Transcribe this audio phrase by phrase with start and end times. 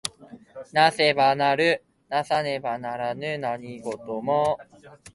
[0.73, 4.57] 為せば成る為さねば成らぬ何事も。